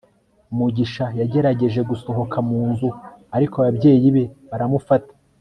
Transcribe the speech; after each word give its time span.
mugisha 0.57 1.05
yagerageje 1.19 1.81
gusohoka 1.89 2.37
mu 2.47 2.59
nzu, 2.69 2.89
ariko 3.35 3.55
ababyeyi 3.61 4.07
be 4.15 4.23
baramufata 4.49 5.13